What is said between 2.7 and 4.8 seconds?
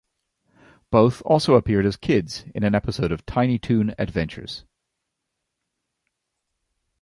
episode of "Tiny Toon Adventures".